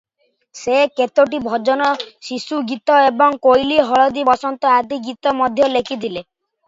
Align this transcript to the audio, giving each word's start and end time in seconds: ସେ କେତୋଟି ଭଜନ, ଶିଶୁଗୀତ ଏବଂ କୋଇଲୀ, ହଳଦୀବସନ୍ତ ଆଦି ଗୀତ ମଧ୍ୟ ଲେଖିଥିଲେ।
ସେ 0.59 0.77
କେତୋଟି 0.99 1.39
ଭଜନ, 1.47 1.89
ଶିଶୁଗୀତ 2.29 2.97
ଏବଂ 3.11 3.37
କୋଇଲୀ, 3.47 3.77
ହଳଦୀବସନ୍ତ 3.91 4.73
ଆଦି 4.79 5.01
ଗୀତ 5.11 5.35
ମଧ୍ୟ 5.43 5.69
ଲେଖିଥିଲେ। 5.77 6.27